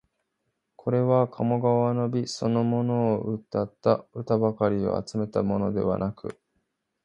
[0.77, 6.39] これは鴨川の美そのものをうたった歌ばかりを集めたものではなく、